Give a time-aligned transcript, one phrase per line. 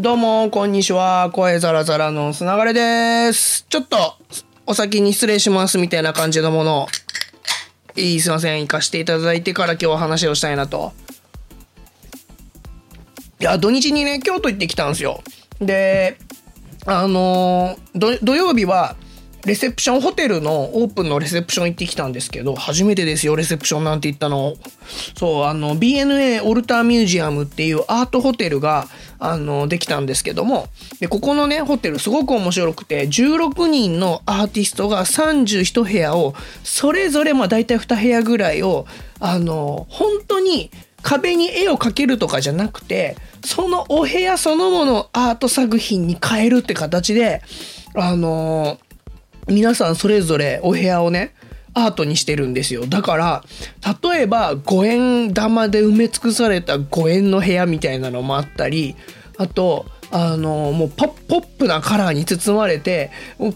[0.00, 1.28] どうも、こんにちは。
[1.30, 3.66] 声ザラザラのつながれです。
[3.68, 4.16] ちょっと、
[4.64, 6.88] お先に失礼しますみたいな感じのものを、
[7.96, 10.94] いいすいません、行かしていただいてから今日話をしたいなと。
[13.40, 15.22] いや、土日にね、京都行ってきたんですよ。
[15.60, 16.16] で、
[16.86, 18.96] あのー土曜日は、
[19.44, 24.54] レセプションホテルのオープンのレセプション行ってきたんですけど、初めてですよ、レセプションなんて言ったの。
[25.16, 28.86] そう、あの、BNA オルターミュージアムっていうアートホテルが、
[29.18, 30.68] あの、できたんですけども、
[31.00, 36.34] で、ここのね、ホテルすごく面白くて、16人のアーティストが31部屋を、
[36.64, 38.86] それぞれまあ大体2部屋ぐらいを、
[39.20, 40.70] あの、本当に、
[41.02, 47.42] 壁に絵を描けるとかじゃなくてそのお部屋そのものをアート作品に変えるって形で
[47.94, 48.78] あの
[49.50, 51.34] 皆さんそれぞれお部屋をね
[51.74, 52.86] アートにしてるんですよ。
[52.86, 53.44] だから
[54.02, 58.96] 例えば五円玉で埋め尽くされた五円の部屋みたいなのもあったり
[59.38, 63.10] あとあのもうポップなカラーに包まれて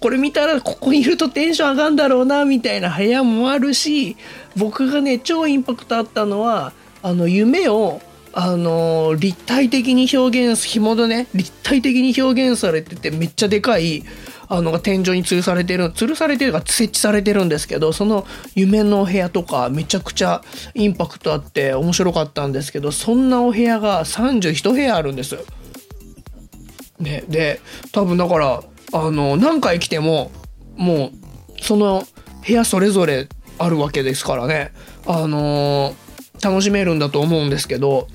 [0.00, 4.16] これ見たらここにいるとテンション上がるんだろうなみたいな部屋もあるし
[4.56, 8.00] 僕がね超インパクトあったのはあの夢を
[8.32, 14.04] あの立体的に表現紐でね立体的に表現されててめっちゃでかい
[14.52, 20.42] あの天井に吊るされてる吊るされてるか設置されてるんですけどその夢のお部屋とかめちゃくちゃ
[20.74, 25.38] インパクトあって面白かったんですけどそんなお部屋が31部屋あるんです。
[26.98, 27.60] ね、で
[27.92, 28.62] 多分だから
[28.92, 30.32] あの何回来ても
[30.76, 31.12] もう
[31.62, 32.04] その
[32.46, 33.28] 部屋それぞれ
[33.58, 34.72] あるわけですからね
[35.06, 35.94] あの
[36.42, 38.08] 楽しめるんだと思うんですけど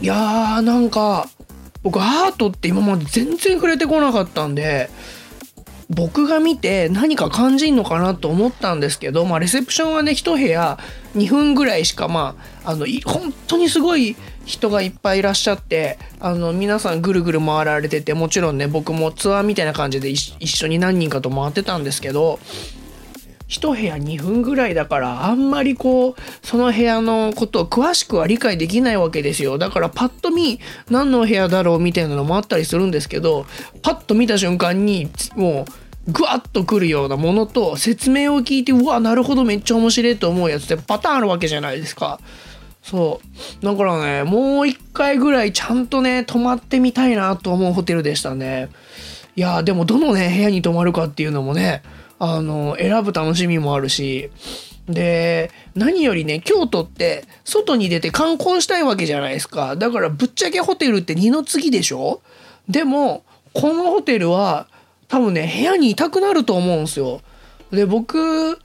[0.00, 1.28] いやーなんか
[1.82, 4.90] 僕アートって今まで全然触れてこなかったんで
[5.90, 10.78] 僕が見て何か感じんのかなと思ったんですけど、まあ、レセプションはね一部屋
[11.16, 22.38] 2分ぐらいしかまああの本当にすごい人がいっぱいいらっしゃってあの皆さんぐるぐる回られててもちろんね僕もツアーみたいな感じで一緒に何人かと回ってたんですけど
[23.48, 30.60] 一部屋2分ぐらいだからあんまりこうその部屋のことを詳しくは理解できないわけですよだからパッと見
[30.90, 33.46] 何の部屋だろうみたいなのもあったりするんですけど
[33.82, 35.64] パッと見た瞬間にも
[36.06, 42.18] うグワッとくるようなものと説明を聞いてうわなるほどめっちゃ面白いと思うやつってパターンあるわけじゃないですか。
[42.82, 43.20] そ
[43.60, 48.70] うだからねもう一回ぐらいちゃんとね泊まってみたいなと思うホテルでしたね。
[49.36, 51.82] いやでもどのね部屋に泊まるかっていうのもね
[52.18, 54.30] あの選ぶ楽しみもあるし
[54.88, 59.76] で何よりね京都って外に出て観光したいわけじゃないですか。
[59.76, 62.22] だからぶっちゃけホテルって二の次でしょ？
[62.68, 64.66] でもこのホテルは
[65.08, 67.20] 多分ね部屋にいたくなると思うんですよ。
[67.70, 68.58] で僕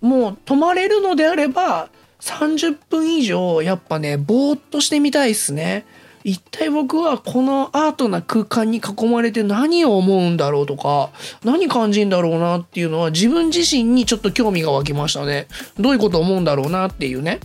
[0.00, 1.88] もう泊まれるのであれば
[2.20, 5.86] 30分以上やっぱねぼーっとしてみたいっすね。
[6.26, 11.10] 一体僕はこのアートな空間に囲まれて何を思うんだろうとか
[11.44, 15.46] 何感じんだろうなっていうのは自分自身にちょっと興味が湧きましたね。
[15.78, 17.38] どういうこと思うんだろうなっていうね。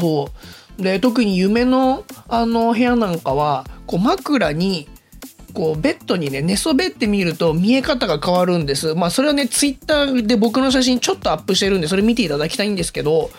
[0.00, 0.30] そ
[0.78, 0.82] う。
[0.82, 4.88] で特に夢のあの部屋なんかはこう枕に
[5.52, 8.96] こうベッドにね寝そべってみると見え方が変わるんです。
[8.96, 13.30] まあそれはねツイッターで僕の写真ちょっとアップしてるんでそれ見ていただきたいんですけど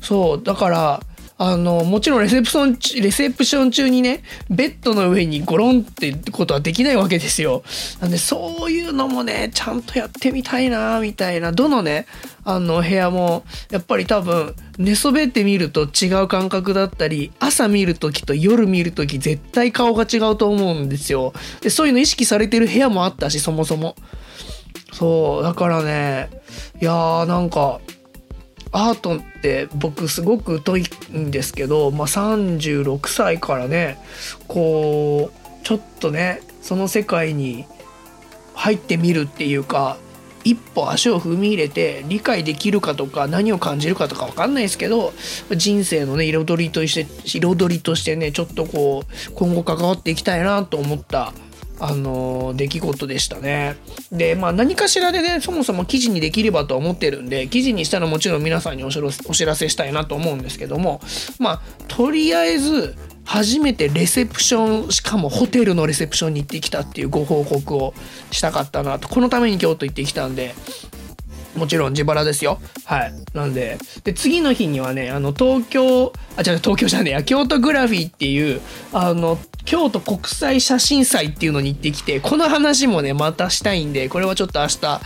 [0.00, 0.42] そう。
[0.42, 1.02] だから
[1.40, 7.62] あのもちろんレセプションレセプション中にねベッドの上にゴロンってことはできないわけですよ。
[8.00, 11.52] なんでそういうのもねちゃんとやってみたいなみたいな。
[11.52, 12.06] どのね
[12.44, 21.32] あの部屋もやっぱり多分寝そべってみると違う感覚だったり朝見る時と夜見る時絶対顔が違うと思うんですよ。
[21.60, 23.94] でそういうの意識されてる部屋もあったしそもそも。
[24.92, 26.30] そうだからね
[26.80, 27.80] いやーなんか
[28.72, 33.98] アートって僕すごく疎いんですけど、まあ、36歳からね
[34.46, 37.64] こうちょっとねその世界に
[38.54, 39.96] 入ってみるっていうか
[40.44, 45.12] 一歩足を踏み入れて理解できるかとか何を感じるかとか分かんないですけど
[45.54, 51.32] 人生のね彩りとして彩りとしてねちょっとこう今後関わっていきたいなと思った
[51.80, 53.76] あの出来事でしたね。
[54.10, 61.00] で、まあ何かしらでね、そもそも記事にできればと思ってるんで、記事にしたらもちろん皆さんにお知らせお知らせしたいなと思うんですけども、
[61.38, 62.96] まあとりあえず、
[63.28, 67.94] 初めてレセプションしかもホテルのレセプションに行ってきたっていうご報告を
[68.30, 70.54] したかったなとこのために京都行ってきたんで
[71.56, 72.60] もちろん自腹ですよ。
[72.84, 73.12] はい。
[73.34, 78.60] なんで、で、次の日にはね、あの、東京、あ、違う、東京じゃねえや、京都グラフィーっていう、
[78.92, 85.00] あの、京都国際写真祭っていうのに行ってきて、この話もね、またしたいんで、これはちょっと明日さ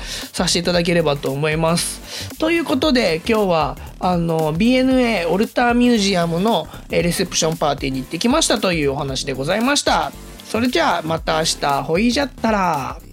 [0.46, 2.38] せていただければと思います。
[2.38, 10.12] ということで、今日は、あの、BNA オルターミュージアムのレセプションパーティーに行ってきましたというお話でございました。
[10.44, 13.12] それじゃあ、また明日、ほいじゃったら。